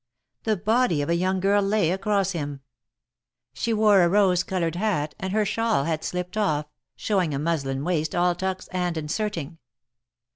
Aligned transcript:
The 0.45 0.57
body 0.57 1.03
of 1.03 1.09
a 1.11 1.15
young 1.15 1.39
girl 1.39 1.61
lay 1.61 1.91
across 1.91 2.31
him. 2.31 2.61
She 3.53 3.71
wore 3.71 4.01
a 4.01 4.09
rose 4.09 4.41
colored 4.41 4.75
hat, 4.75 5.13
and 5.19 5.31
her 5.31 5.45
shawl 5.45 5.83
had 5.83 6.03
slipped 6.03 6.37
off, 6.37 6.65
showing 6.95 7.35
a 7.35 7.37
muslin 7.37 7.83
waist 7.83 8.15
all 8.15 8.33
tucks 8.33 8.67
and 8.69 8.97
inserting. 8.97 9.59